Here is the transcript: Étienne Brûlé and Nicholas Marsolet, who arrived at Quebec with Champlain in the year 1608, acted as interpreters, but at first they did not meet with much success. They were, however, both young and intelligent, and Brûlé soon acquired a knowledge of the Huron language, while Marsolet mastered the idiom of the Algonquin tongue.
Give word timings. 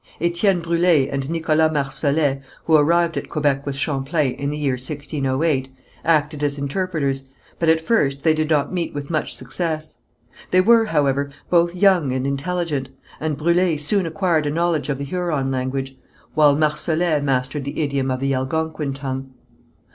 Étienne 0.19 0.63
Brûlé 0.63 1.07
and 1.13 1.29
Nicholas 1.29 1.69
Marsolet, 1.71 2.41
who 2.65 2.75
arrived 2.75 3.17
at 3.17 3.29
Quebec 3.29 3.67
with 3.67 3.75
Champlain 3.75 4.33
in 4.33 4.49
the 4.49 4.57
year 4.57 4.73
1608, 4.73 5.69
acted 6.03 6.43
as 6.43 6.57
interpreters, 6.57 7.29
but 7.59 7.69
at 7.69 7.79
first 7.79 8.23
they 8.23 8.33
did 8.33 8.49
not 8.49 8.73
meet 8.73 8.95
with 8.95 9.11
much 9.11 9.35
success. 9.35 9.97
They 10.49 10.59
were, 10.59 10.85
however, 10.85 11.29
both 11.51 11.75
young 11.75 12.11
and 12.13 12.25
intelligent, 12.25 12.89
and 13.19 13.37
Brûlé 13.37 13.79
soon 13.79 14.07
acquired 14.07 14.47
a 14.47 14.49
knowledge 14.49 14.89
of 14.89 14.97
the 14.97 15.05
Huron 15.05 15.51
language, 15.51 15.95
while 16.33 16.55
Marsolet 16.55 17.21
mastered 17.23 17.61
the 17.61 17.79
idiom 17.79 18.09
of 18.09 18.19
the 18.19 18.33
Algonquin 18.33 18.95
tongue. 18.95 19.31